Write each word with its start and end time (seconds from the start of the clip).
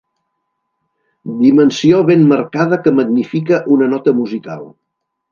Dimensió 1.41 1.99
ben 2.07 2.23
marcada 2.31 2.79
que 2.87 2.93
magnifica 3.01 3.59
una 3.75 3.91
nota 3.91 4.15
musical. 4.23 4.65